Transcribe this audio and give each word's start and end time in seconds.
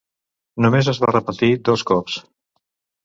Només 0.65 0.89
es 0.95 1.01
va 1.05 1.11
repetir 1.13 1.51
dos 1.69 1.85
cops. 1.93 2.17